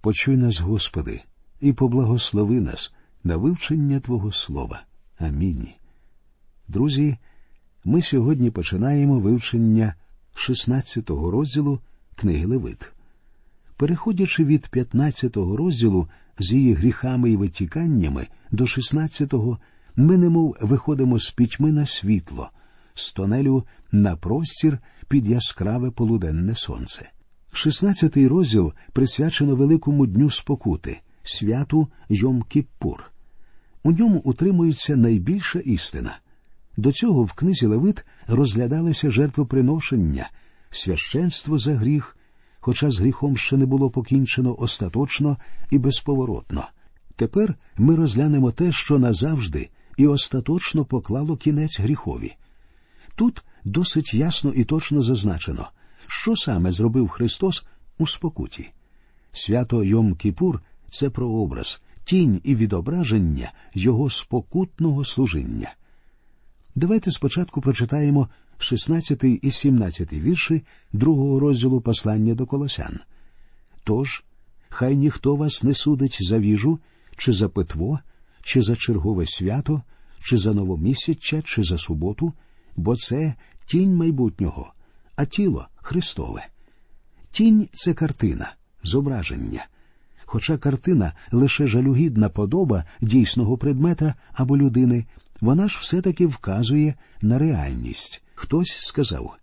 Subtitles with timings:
[0.00, 1.22] Почуй нас, Господи,
[1.60, 2.92] і поблагослови нас
[3.24, 4.82] на вивчення Твого Слова.
[5.18, 5.68] Амінь.
[6.68, 7.16] Друзі,
[7.84, 9.94] ми сьогодні починаємо вивчення
[10.34, 11.80] 16-го розділу
[12.16, 12.92] книги Левит.
[13.76, 16.08] Переходячи від 15-го розділу
[16.38, 19.58] з її гріхами і витіканнями до 16-го,
[19.96, 22.50] ми немов виходимо з пітьми на світло,
[22.94, 24.78] з тонелю на простір
[25.08, 27.10] під яскраве полуденне сонце.
[27.52, 33.10] 16-й розділ присвячено Великому Дню спокути, святу Йом Кіппур.
[33.82, 36.18] У ньому утримується найбільша істина.
[36.76, 40.30] До цього в книзі Левит розглядалися жертвоприношення,
[40.70, 42.16] священство за гріх,
[42.60, 45.36] хоча з гріхом ще не було покінчено остаточно
[45.70, 46.68] і безповоротно.
[47.16, 52.34] Тепер ми розглянемо те, що назавжди і остаточно поклало кінець гріхові.
[53.14, 55.68] Тут досить ясно і точно зазначено,
[56.10, 57.64] що саме зробив Христос
[57.98, 58.70] у спокуті.
[59.32, 65.74] Свято Йом Кіпур це прообраз, тінь і відображення Його спокутного служіння.
[66.74, 70.62] Давайте спочатку прочитаємо 16 і 17 вірші
[70.92, 72.98] другого розділу послання до Колосян.
[73.84, 74.24] Тож,
[74.68, 76.78] хай ніхто вас не судить за віжу,
[77.16, 77.98] чи за питво,
[78.42, 79.82] чи за чергове свято,
[80.22, 82.32] чи за новомісяччя, чи за суботу,
[82.76, 83.34] бо це
[83.66, 84.72] тінь майбутнього,
[85.16, 86.46] а тіло Христове.
[87.30, 89.66] Тінь це картина, зображення.
[90.24, 95.06] Хоча картина лише жалюгідна подоба дійсного предмета або людини,
[95.40, 98.22] вона ж все-таки вказує на реальність.
[98.34, 99.36] Хтось сказав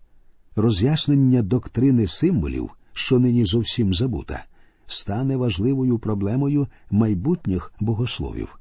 [0.56, 4.44] роз'яснення доктрини символів, що нині зовсім забута,
[4.86, 8.58] стане важливою проблемою майбутніх богословів.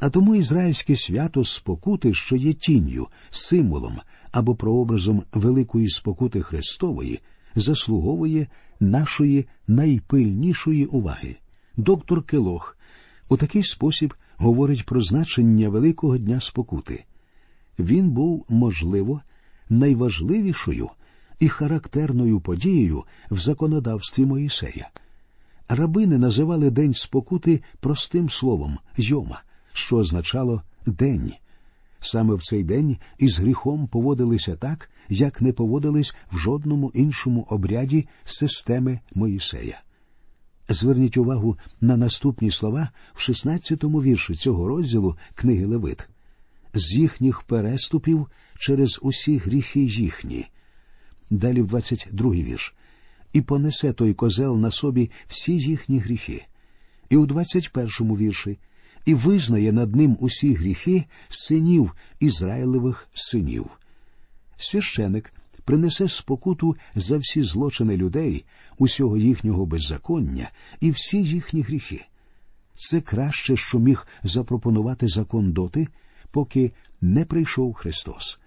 [0.00, 3.98] А тому ізраїльське свято спокути, що є тінню, символом
[4.36, 7.20] або прообразом великої спокути Христової,
[7.54, 8.46] заслуговує
[8.80, 11.36] нашої найпильнішої уваги.
[11.76, 12.78] Доктор Келох
[13.28, 17.04] у такий спосіб говорить про значення Великого Дня спокути.
[17.78, 19.20] Він був, можливо,
[19.70, 20.90] найважливішою
[21.40, 24.90] і характерною подією в законодавстві Моїсея.
[25.68, 31.32] Рабини називали День спокути простим словом йома, що означало день.
[32.00, 38.08] Саме в цей день із гріхом поводилися так, як не поводились в жодному іншому обряді
[38.24, 39.80] системи Моїсея.
[40.68, 46.08] Зверніть увагу на наступні слова в 16-му вірші цього розділу книги Левит
[46.74, 48.26] з їхніх переступів
[48.58, 50.46] через усі гріхи їхні.
[51.30, 52.74] Далі в 22-й вірш.
[53.32, 56.44] І понесе той козел на собі всі їхні гріхи.
[57.08, 58.58] І у 21-му вірші
[59.06, 63.66] і визнає над ним усі гріхи синів Ізраїлевих синів.
[64.56, 65.32] Священик
[65.64, 68.44] принесе спокуту за всі злочини людей,
[68.78, 70.50] усього їхнього беззаконня
[70.80, 72.06] і всі їхні гріхи.
[72.74, 75.88] Це краще, що міг запропонувати закон доти,
[76.32, 78.40] поки не прийшов Христос.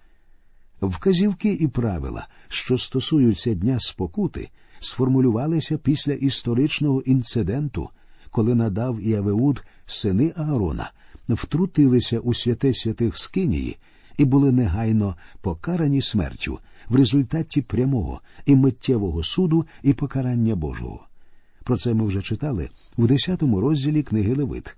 [0.80, 4.50] Вказівки і правила, що стосуються Дня спокути,
[4.80, 7.90] сформулювалися після історичного інциденту,
[8.30, 10.92] коли надав і Авеуд, сини Аарона,
[11.28, 13.76] втрутилися у святе святих Скинії
[14.18, 16.58] і були негайно покарані смертю
[16.88, 21.06] в результаті прямого і миттєвого суду і покарання Божого.
[21.64, 24.76] Про це ми вже читали у 10 розділі книги Левит.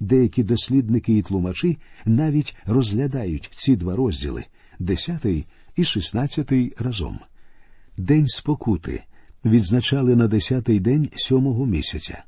[0.00, 4.44] Деякі дослідники і тлумачі навіть розглядають ці два розділи
[4.78, 5.26] 10
[5.76, 7.18] і 16 разом.
[7.96, 9.02] День спокути
[9.44, 12.24] відзначали на 10-й день сьомого місяця.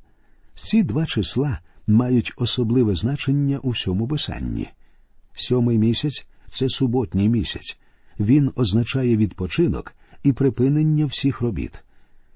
[0.54, 4.68] Ці два числа мають особливе значення у всьому писанні.
[5.34, 7.78] Сьомий місяць це суботній місяць.
[8.20, 11.84] Він означає відпочинок і припинення всіх робіт.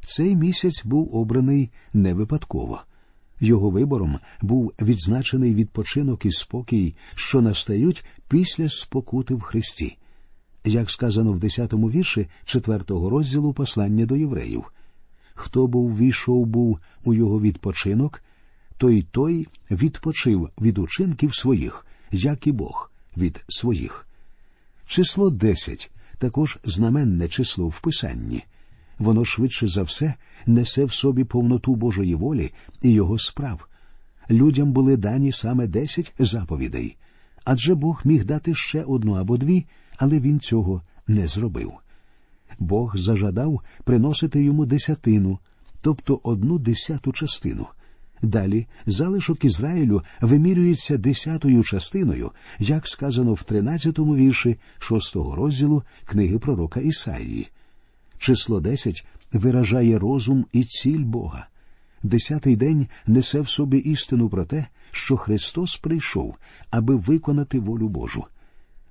[0.03, 2.81] Цей місяць був обраний не випадково.
[3.41, 9.97] Його вибором був відзначений відпочинок і спокій, що настають після спокути в Христі.
[10.65, 14.65] Як сказано в 10-му вірші 4-го розділу послання до євреїв,
[15.39, 18.23] хто був війшов був у його відпочинок,
[18.77, 24.07] той той відпочив від учинків своїх, як і Бог від своїх.
[24.87, 28.45] Число десять також знаменне число в Писанні.
[28.99, 30.15] Воно швидше за все
[30.47, 32.53] несе в собі повноту Божої волі
[32.83, 33.69] і його справ.
[34.31, 36.97] Людям були дані саме десять заповідей,
[37.45, 41.73] адже Бог міг дати ще одну або дві, але він цього не зробив.
[42.59, 45.39] Бог зажадав приносити йому десятину,
[45.83, 47.67] тобто одну десяту частину.
[48.23, 56.81] Далі залишок Ізраїлю вимірюється десятою частиною, як сказано в тринадцятому вірші шостого розділу книги пророка
[56.81, 57.49] Ісаїї.
[58.19, 61.47] Число десять виражає розум і ціль Бога.
[62.03, 66.37] Десятий день несе в собі істину про те, що Христос прийшов,
[66.71, 68.25] аби виконати волю Божу.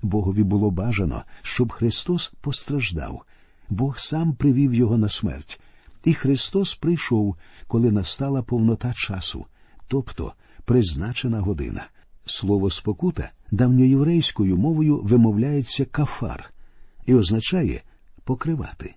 [0.01, 3.23] Богові було бажано, щоб Христос постраждав.
[3.69, 5.61] Бог сам привів його на смерть,
[6.03, 7.35] і Христос прийшов,
[7.67, 9.45] коли настала повнота часу,
[9.87, 10.33] тобто
[10.65, 11.87] призначена година.
[12.25, 16.53] Слово спокута давньоєврейською мовою вимовляється кафар
[17.05, 17.81] і означає
[18.23, 18.95] покривати.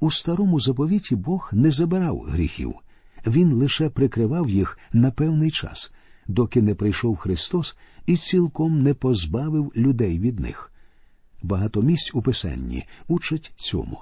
[0.00, 2.74] У старому заповіті Бог не забирав гріхів,
[3.26, 5.92] він лише прикривав їх на певний час,
[6.26, 10.67] доки не прийшов Христос і цілком не позбавив людей від них.
[11.42, 13.98] Багато місць у Писанні учать цьому.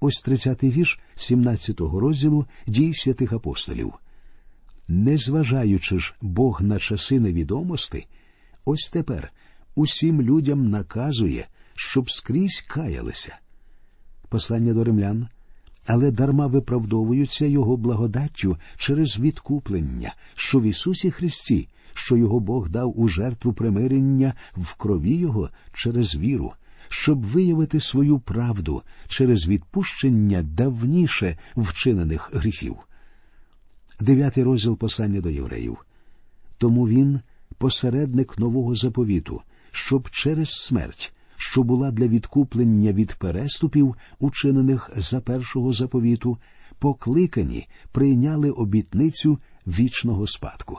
[0.00, 3.94] Ось 30-й вірш 17-го розділу дій святих апостолів.
[4.88, 8.06] Незважаючи ж Бог на часи невідомості,
[8.64, 9.32] ось тепер
[9.74, 13.38] усім людям наказує, щоб скрізь каялися.
[14.28, 15.28] Послання до римлян,
[15.86, 23.00] але дарма виправдовуються Його благодаттю через відкуплення, що в Ісусі Христі, що Його Бог дав
[23.00, 26.52] у жертву примирення в крові Його через віру,
[26.88, 32.76] щоб виявити свою правду через відпущення давніше вчинених гріхів.
[34.00, 35.78] Дев'ятий розділ послання до євреїв.
[36.58, 37.20] Тому він
[37.58, 45.72] посередник нового заповіту, щоб через смерть, що була для відкуплення від переступів, учинених за першого
[45.72, 46.38] заповіту,
[46.78, 50.78] покликані прийняли обітницю вічного спадку.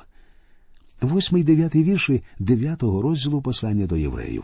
[1.01, 4.43] Восьмий дев'ятий вірші дев'ятого розділу послання до євреїв.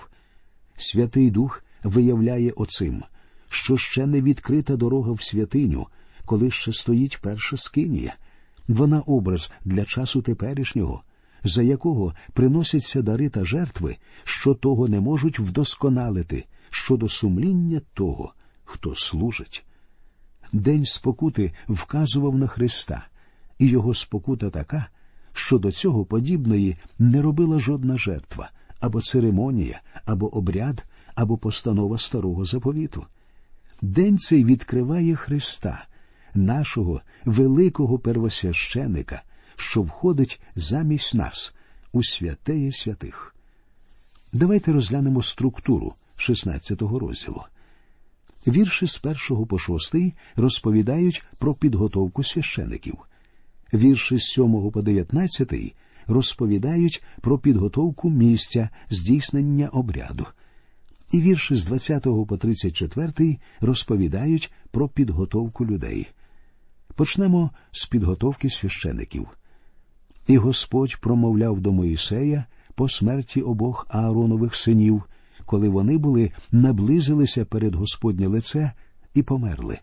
[0.75, 3.03] Святий Дух виявляє оцим,
[3.49, 5.87] що ще не відкрита дорога в святиню,
[6.25, 8.15] коли ще стоїть перша скинія.
[8.67, 11.03] Вона образ для часу теперішнього,
[11.43, 18.33] за якого приносяться дари та жертви, що того не можуть вдосконалити щодо сумління того,
[18.63, 19.65] хто служить.
[20.53, 23.07] День спокути вказував на Христа,
[23.59, 24.87] і його спокута така,
[25.33, 28.51] що до цього подібної не робила жодна жертва,
[28.83, 30.85] або церемонія, або обряд,
[31.15, 33.05] або постанова старого заповіту.
[33.81, 35.85] День цей відкриває Христа,
[36.33, 39.23] нашого великого первосвященика,
[39.55, 41.55] що входить замість нас
[41.91, 43.35] у святеє святих.
[44.33, 47.43] Давайте розглянемо структуру 16-го розділу.
[48.47, 52.97] Вірші з першого по шостий розповідають про підготовку священиків.
[53.73, 55.73] Вірші з сьомого по дев'ятнадцятий
[56.07, 60.25] розповідають про підготовку місця здійснення обряду.
[61.11, 66.07] І вірші з 20 по 34 розповідають про підготовку людей.
[66.95, 69.27] Почнемо з підготовки священиків.
[70.27, 72.45] І Господь промовляв до Моїсея
[72.75, 75.03] по смерті обох Ааронових синів,
[75.45, 78.71] коли вони були наблизилися перед Господнє лице
[79.13, 79.79] і померли.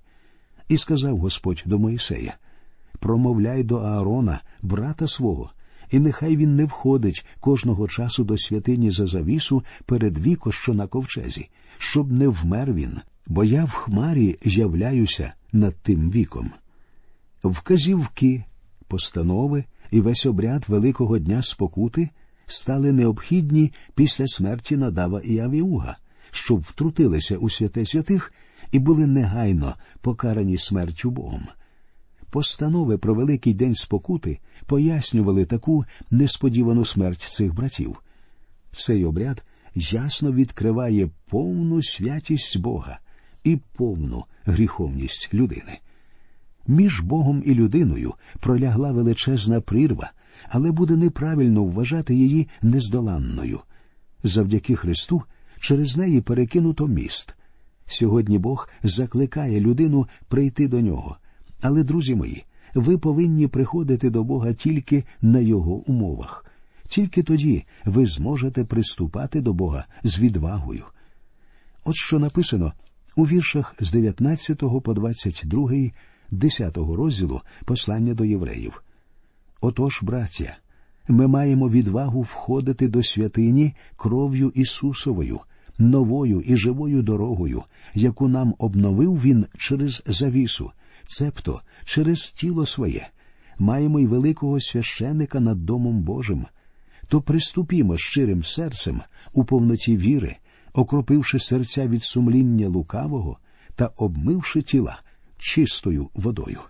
[0.68, 2.36] І сказав Господь до Моїсея
[2.98, 5.50] Промовляй до Аарона, брата свого,
[5.90, 10.86] і нехай він не входить кожного часу до святині за завісу перед віко, що на
[10.86, 11.48] ковчезі,
[11.78, 16.50] щоб не вмер він, бо я в хмарі являюся над тим віком.
[17.44, 18.44] Вказівки,
[18.88, 22.10] постанови і весь обряд Великого Дня спокути
[22.46, 25.96] стали необхідні після смерті Надава і Авіуга,
[26.30, 28.32] щоб втрутилися у святе святих
[28.72, 31.48] і були негайно покарані смертю Богом.
[32.30, 38.02] Постанови про Великий День спокути пояснювали таку несподівану смерть цих братів.
[38.72, 39.44] Цей обряд
[39.74, 42.98] ясно відкриває повну святість Бога
[43.44, 45.78] і повну гріховність людини.
[46.66, 50.12] Між Богом і людиною пролягла величезна прірва,
[50.48, 53.60] але буде неправильно вважати її нездоланною.
[54.22, 55.22] Завдяки Христу
[55.60, 57.36] через неї перекинуто міст.
[57.86, 61.16] Сьогодні Бог закликає людину прийти до нього.
[61.60, 66.44] Але, друзі мої, ви повинні приходити до Бога тільки на Його умовах.
[66.88, 70.84] Тільки тоді ви зможете приступати до Бога з відвагою.
[71.84, 72.72] От що написано
[73.16, 75.70] у віршах з 19 по 22
[76.30, 78.82] 10 розділу послання до євреїв.
[79.60, 80.56] Отож, браття,
[81.08, 85.40] ми маємо відвагу входити до святині кров'ю Ісусовою,
[85.78, 87.62] новою і живою дорогою,
[87.94, 90.70] яку нам обновив Він через завісу,
[91.10, 93.08] цебто через тіло своє.
[93.58, 96.46] Маємо й великого священика над Домом Божим.
[97.08, 99.00] То приступімо щирим серцем
[99.32, 100.36] у повноті віри,
[100.72, 103.38] окропивши серця від сумління лукавого
[103.74, 105.02] та обмивши тіла
[105.38, 106.60] чистою водою.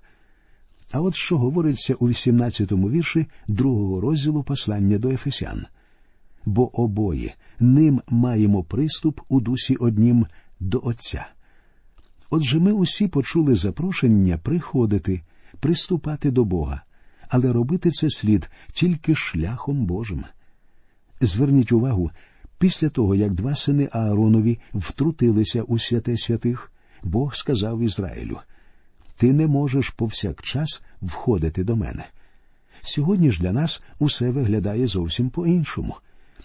[0.92, 5.66] А от що говориться у 18-му вірші другого розділу послання до Ефесян.
[6.44, 10.26] Бо обоє ним маємо приступ у дусі однім
[10.60, 11.26] до Отця.
[12.30, 15.22] Отже, ми усі почули запрошення приходити,
[15.60, 16.82] приступати до Бога,
[17.28, 20.24] але робити це слід тільки шляхом Божим.
[21.20, 22.10] Зверніть увагу,
[22.58, 26.72] після того, як два сини Ааронові втрутилися у святе святих,
[27.02, 28.38] Бог сказав Ізраїлю
[29.16, 32.04] Ти не можеш повсякчас входити до мене.
[32.82, 35.96] Сьогодні ж для нас усе виглядає зовсім по іншому.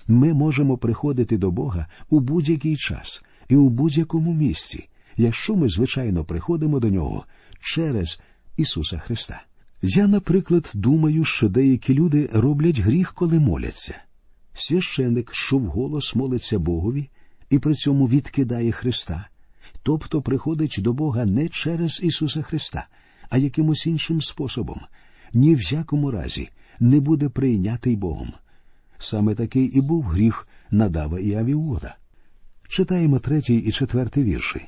[0.07, 6.23] Ми можемо приходити до Бога у будь-який час і у будь-якому місці, якщо ми, звичайно,
[6.23, 7.25] приходимо до нього
[7.59, 8.19] через
[8.57, 9.43] Ісуса Христа.
[9.81, 13.95] Я, наприклад, думаю, що деякі люди роблять гріх, коли моляться.
[14.53, 17.09] Священик, що вголос молиться Богові
[17.49, 19.27] і при цьому відкидає Христа,
[19.83, 22.87] тобто приходить до Бога не через Ісуса Христа,
[23.29, 24.81] а якимось іншим способом,
[25.33, 28.33] ні в якому разі не буде прийнятий Богом.
[28.97, 31.95] Саме такий і був гріх Надава і Авіуда.
[32.67, 34.65] Читаємо третій і четвертий вірші.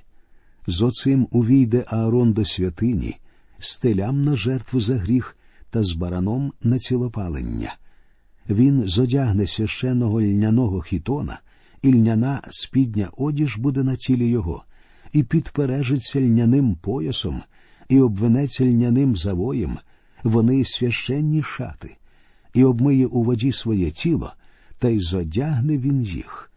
[0.68, 3.18] З оцим увійде Аарон до святині,
[3.60, 5.38] стелям на жертву за гріх
[5.70, 7.76] та з бараном на цілопалення.
[8.50, 11.40] Він зодягне священного льняного хітона,
[11.82, 14.64] і льняна спідня одіж буде на тілі його,
[15.14, 17.44] і підпережиться льняним поясом,
[17.90, 19.78] і обвенеться льняним завоєм,
[20.24, 21.98] вони священні шати,
[22.54, 24.34] і обмиє у воді своє тіло,
[24.80, 26.52] та й зодягне він їх.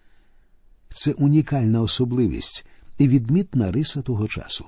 [0.89, 2.67] Це унікальна особливість
[3.09, 4.65] відмітна риса того часу.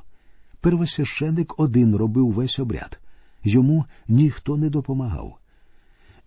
[0.60, 3.00] Первосвященик один робив весь обряд,
[3.44, 5.38] йому ніхто не допомагав.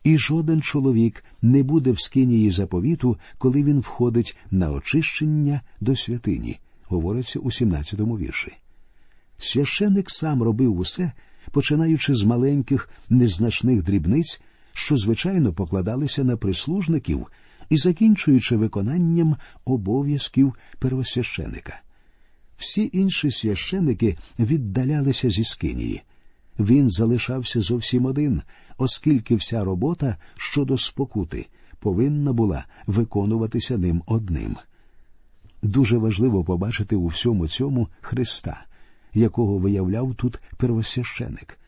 [0.04, 6.60] І жоден чоловік не буде в скинії заповіту, коли він входить на очищення до святині,
[6.84, 8.54] говориться у 17-му вірші.
[9.38, 11.12] Священник сам робив усе,
[11.52, 14.42] починаючи з маленьких незначних дрібниць,
[14.74, 17.28] що звичайно покладалися на прислужників,
[17.70, 19.36] і закінчуючи виконанням
[19.66, 21.82] обов'язків первосвященика.
[22.58, 26.04] Всі інші священики віддалялися зі скинії.
[26.60, 28.42] Він залишався зовсім один,
[28.78, 31.48] оскільки вся робота щодо спокути
[31.80, 34.58] повинна була виконуватися ним одним.
[35.62, 38.66] Дуже важливо побачити у всьому цьому Христа,
[39.14, 41.60] якого виявляв тут первосвященик.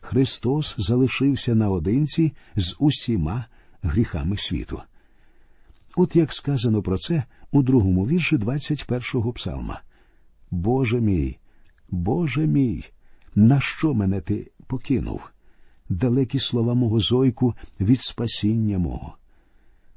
[0.00, 3.44] Христос залишився наодинці з усіма
[3.82, 4.82] гріхами світу.
[5.96, 9.80] От як сказано про це у другому вірші 21-го псалма.
[10.50, 11.38] Боже мій,
[11.90, 12.84] Боже мій,
[13.34, 15.20] на що мене ти покинув?
[15.88, 19.16] Далекі слова мого зойку від спасіння мого.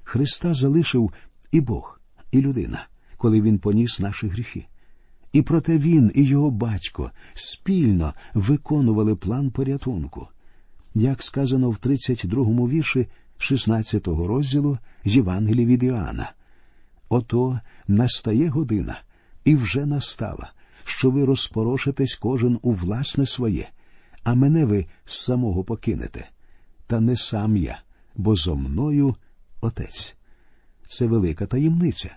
[0.04, 1.14] Христа залишив
[1.52, 2.02] і Бог,
[2.32, 2.88] і людина,
[3.18, 4.66] коли Він поніс наші гріхи.
[5.34, 10.28] І проте він і його батько спільно виконували план порятунку.
[10.96, 13.08] Як сказано в 32-му вірші
[13.40, 16.32] 16-го розділу з Євангелії від Іоанна.
[17.10, 19.02] Ото настає година,
[19.50, 20.52] і вже настала,
[20.86, 23.70] що ви розпорошитесь кожен у власне своє,
[24.24, 26.30] а мене ви самого покинете.
[26.88, 27.82] Та не сам я,
[28.16, 29.16] бо зо мною
[29.62, 30.16] отець.
[30.88, 32.16] Це велика таємниця.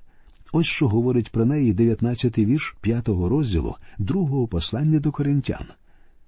[0.53, 5.67] Ось що говорить про неї 19-й вірш 5-го розділу другого послання до коринтян.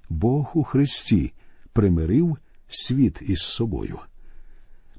[0.08, 1.32] Бог у Христі
[1.73, 2.37] примирив
[2.68, 3.99] світ із собою.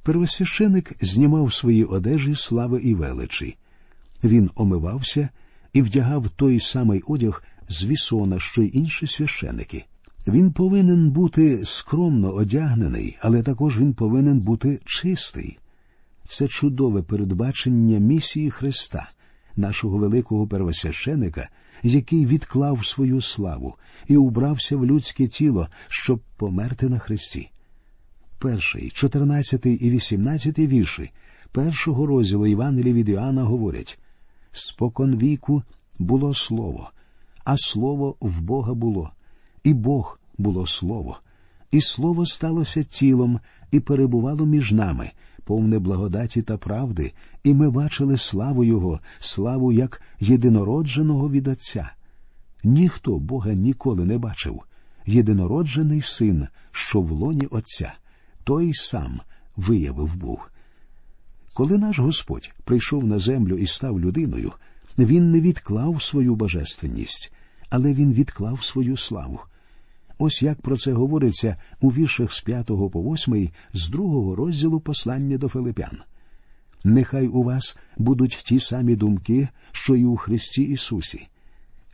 [0.03, 3.57] Первосвященик знімав свої одежі слави і величі.
[4.23, 5.29] Він омивався
[5.75, 9.85] і вдягав той самий одяг з вісона, що й інші священики.
[10.27, 15.57] Він повинен бути скромно одягнений, але також він повинен бути чистий.
[16.27, 19.09] Це чудове передбачення місії Христа,
[19.55, 21.49] нашого великого первосвященика,
[21.83, 23.75] який відклав свою славу
[24.07, 27.49] і убрався в людське тіло, щоб померти на Христі.
[28.39, 31.11] Перший, чотирнадцятий і вісімнадцятий вірші
[31.51, 33.99] першого розділу Івангелія від Іоанна говорять
[34.57, 35.63] Спокон віку
[35.99, 36.89] було слово,
[37.43, 39.11] а слово в Бога було,
[39.63, 41.17] і Бог було слово,
[41.71, 43.39] і слово сталося тілом
[43.71, 45.11] і перебувало між нами,
[45.43, 51.91] повне благодаті та правди, і ми бачили славу Його, славу як єдинородженого від Отця.
[52.63, 54.61] Ніхто Бога ніколи не бачив.
[55.05, 57.93] Єдинороджений син, що в лоні Отця,
[58.43, 59.19] той сам
[59.55, 60.51] виявив Бог.
[61.55, 64.53] Коли наш Господь прийшов на землю і став людиною,
[64.97, 67.33] він не відклав свою божественність,
[67.69, 69.39] але він відклав свою славу.
[70.17, 75.37] Ось як про це говориться у віршах з 5 по 8 з другого розділу послання
[75.37, 75.97] до Филипян.
[76.83, 81.27] Нехай у вас будуть ті самі думки, що й у Христі Ісусі.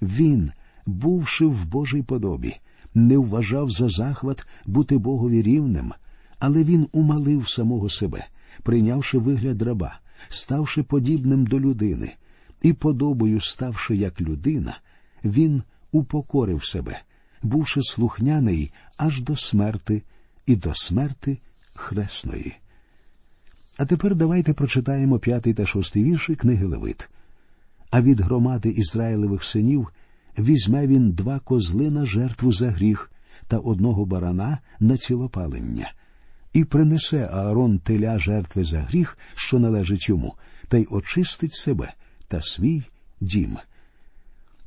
[0.01, 0.51] Він,
[0.85, 2.55] бувши в Божій подобі,
[2.93, 5.93] не вважав за захват бути Богові рівним,
[6.39, 8.27] але він умалив самого себе,
[8.63, 9.99] прийнявши вигляд раба,
[10.29, 12.13] ставши подібним до людини,
[12.61, 14.79] і подобою ставши як людина,
[15.23, 17.01] він упокорив себе,
[17.43, 20.03] бувши слухняний аж до смерти
[20.45, 21.37] і до смерти
[21.75, 22.55] хресної.
[23.77, 27.09] А тепер давайте прочитаємо п'ятий та шостий вірші книги Левит.
[27.91, 29.87] А від громади Ізраїлевих синів
[30.39, 33.11] візьме він два козли на жертву за гріх
[33.47, 35.93] та одного барана на цілопалення,
[36.53, 40.33] і принесе Аарон теля жертви за гріх, що належить йому,
[40.67, 41.93] та й очистить себе
[42.27, 42.83] та свій
[43.21, 43.57] дім.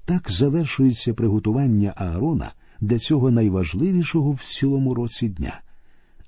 [0.04, 5.60] Так завершується приготування Аарона для цього найважливішого в цілому році дня.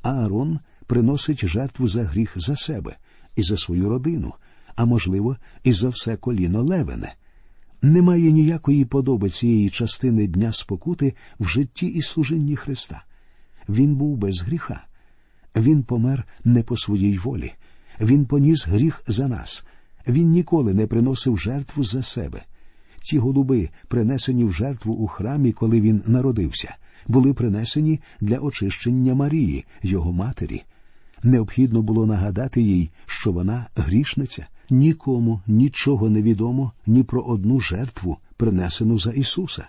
[0.02, 2.96] Аарон приносить жертву за гріх за себе
[3.36, 4.34] і за свою родину,
[4.74, 7.14] а можливо, і за все коліно левене.
[7.82, 13.04] Немає ніякої подоби цієї частини Дня спокути в житті і служінні Христа.
[13.68, 14.84] Він був без гріха.
[15.56, 17.52] Він помер не по своїй волі.
[18.00, 19.64] Він поніс гріх за нас.
[20.08, 22.42] Він ніколи не приносив жертву за себе.
[23.02, 26.76] Ці голуби, принесені в жертву у храмі, коли він народився,
[27.08, 30.62] були принесені для очищення Марії, його матері.
[31.22, 34.46] Необхідно було нагадати їй, що вона грішниця.
[34.70, 39.68] Нікому нічого не відомо ні про одну жертву, принесену за Ісуса.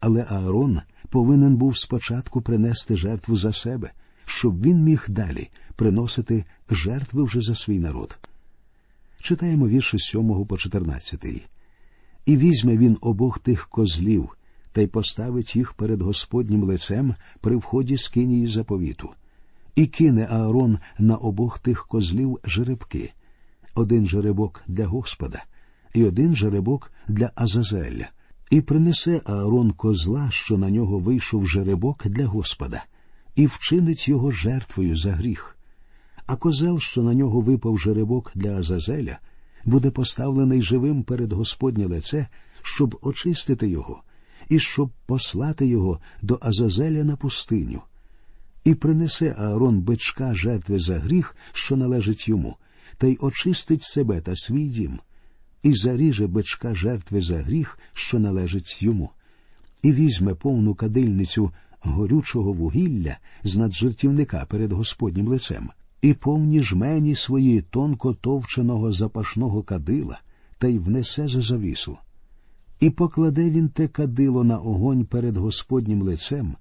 [0.00, 3.90] Але Аарон повинен був спочатку принести жертву за себе,
[4.30, 8.18] щоб він міг далі приносити жертви вже за свій народ.
[9.20, 11.24] Читаємо вірші з 7 по 14.
[12.26, 14.36] І візьме він обох тих козлів
[14.72, 19.10] та й поставить їх перед Господнім лицем при вході з кинії заповіту,
[19.74, 23.12] і кине Аарон на обох тих козлів жеребки
[23.74, 25.44] один жеребок для Господа
[25.94, 28.10] і один жеребок для Азазеля,
[28.50, 32.84] і принесе Аарон козла, що на нього вийшов жеребок для Господа,
[33.40, 35.56] і вчинить його жертвою за гріх.
[36.26, 39.18] А козел, що на нього випав жеребок для Азазеля,
[39.64, 42.26] буде поставлений живим перед Господнє лице,
[42.62, 44.02] щоб очистити його,
[44.48, 47.82] і щоб послати його до Азазеля на пустиню.
[48.64, 52.56] І принесе Аарон бичка жертви за гріх, що належить йому,
[52.98, 54.98] та й очистить себе та свій дім,
[55.62, 59.10] і заріже бичка жертви за гріх, що належить йому,
[59.82, 65.70] і візьме повну кадильницю горючого вугілля з наджертівника перед Господнім лицем,
[66.02, 70.20] і повні жмені свої тонко товченого запашного кадила,
[70.58, 71.98] та й внесе за завісу.
[72.80, 76.56] І покладе він те кадило на огонь перед Господнім лицем,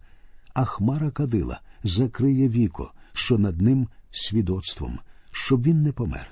[0.53, 4.99] а хмара кадила закриє віко, що над ним свідоцтвом,
[5.32, 6.27] щоб він не помер.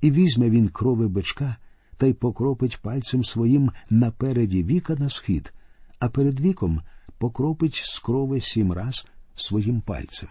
[0.00, 1.56] І візьме він крови бичка
[1.96, 5.54] та й покропить пальцем своїм напереді віка на схід,
[5.98, 6.80] а перед віком
[7.24, 10.28] покропить з крови сім раз своїм пальцем.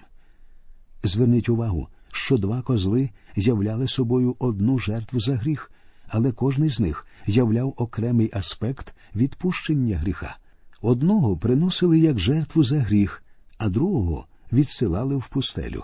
[1.03, 5.71] Зверніть увагу, що два козли являли собою одну жертву за гріх,
[6.07, 10.37] але кожний з них являв окремий аспект відпущення гріха.
[10.81, 13.23] Одного приносили як жертву за гріх,
[13.57, 15.83] а другого відсилали в пустелю.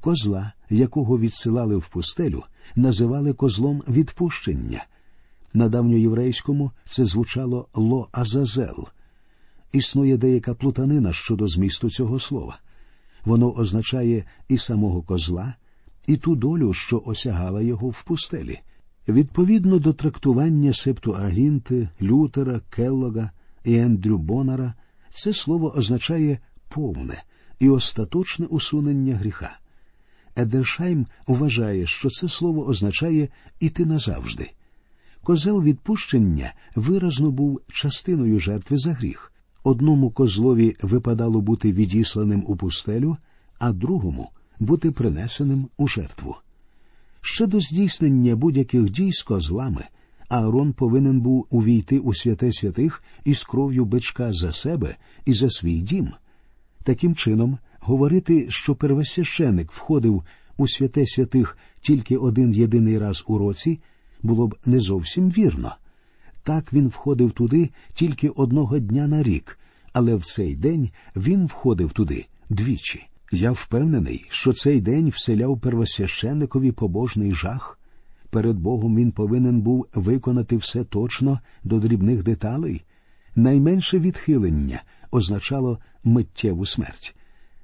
[0.00, 2.42] Козла, якого відсилали в пустелю,
[2.76, 4.86] називали козлом відпущення.
[5.54, 8.88] На давньоєврейському це звучало ло Азазел.
[9.72, 12.58] Існує деяка плутанина щодо змісту цього слова.
[13.24, 15.54] Воно означає і самого козла,
[16.06, 18.60] і ту долю, що осягала його в пустелі.
[19.08, 23.30] Відповідно до трактування Септуагінти, Лютера, Келлога
[23.64, 24.74] і Ендрю Бонара,
[25.10, 27.22] це слово означає повне
[27.58, 29.58] і остаточне усунення гріха.
[30.36, 33.28] Едершайм вважає, що це слово означає
[33.60, 34.50] іти назавжди.
[35.22, 39.32] Козел відпущення виразно був частиною жертви за гріх.
[39.64, 43.16] Одному козлові випадало бути відісланим у пустелю,
[43.58, 46.36] а другому бути принесеним у жертву.
[47.20, 49.84] Ще до здійснення будь-яких дій з козлами
[50.28, 55.80] Аарон повинен був увійти у святе святих із кров'ю бичка за себе і за свій
[55.80, 56.12] дім.
[56.82, 60.24] Таким чином, говорити, що первосвященик входив
[60.56, 63.80] у святе святих тільки один єдиний раз у році,
[64.22, 65.76] було б не зовсім вірно.
[66.48, 69.58] Так він входив туди тільки одного дня на рік,
[69.92, 73.06] але в цей день він входив туди двічі.
[73.32, 77.80] Я впевнений, що цей день вселяв первосвященникові побожний жах.
[78.30, 82.82] Перед Богом він повинен був виконати все точно до дрібних деталей.
[83.36, 87.16] Найменше відхилення означало миттєву смерть.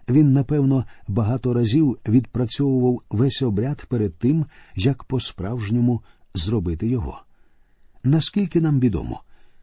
[0.08, 6.02] Він, напевно, багато разів відпрацьовував весь обряд перед тим, як по-справжньому
[6.34, 7.23] зробити його.
[8.04, 9.22] Наскільки нам відомо,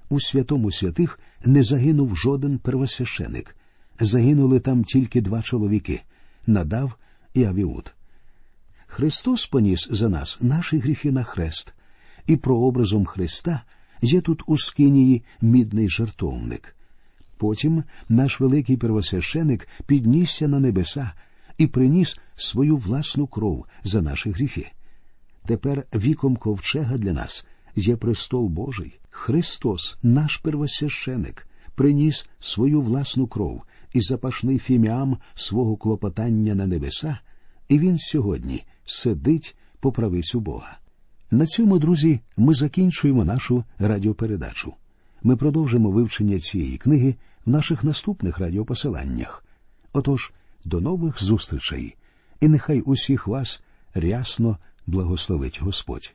[0.10, 3.56] у святому святих не загинув жоден первосвященик.
[4.00, 6.02] Загинули там тільки два чоловіки
[6.48, 6.94] надав
[7.34, 7.94] і Авіуд.
[8.88, 11.74] Христос поніс за нас наші гріхи на хрест,
[12.28, 13.62] і прообразом Христа
[14.02, 16.76] є тут у скинії мідний жертовник.
[17.38, 21.12] Потім наш великий первосвященик піднісся на небеса
[21.58, 24.72] і приніс свою власну кров за наші гріхи.
[25.46, 29.00] Тепер віком ковчега для нас є престол Божий.
[29.10, 33.62] Христос, наш первосвященик, приніс свою власну кров
[33.94, 37.18] і запашний фіміам свого клопотання на небеса,
[37.70, 40.78] і він сьогодні сидить по правицю Бога.
[41.32, 44.74] На цьому, друзі, ми закінчуємо нашу радіопередачу.
[45.24, 49.46] Ми продовжимо вивчення цієї книги в наших наступних радіопосиланнях.
[49.94, 50.32] Отож,
[50.66, 51.96] до нових зустрічей,
[52.42, 53.62] і нехай усіх вас
[53.94, 54.58] рясно
[54.88, 56.14] благословить Господь.